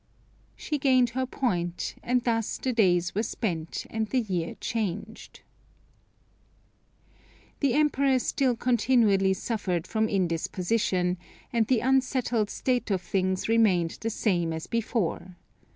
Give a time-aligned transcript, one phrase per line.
[0.55, 5.41] She gained her point, and thus the days were spent and the year changed.
[7.59, 11.19] The Emperor still continually suffered from indisposition,
[11.53, 15.37] and the unsettled state of things remained the same as before.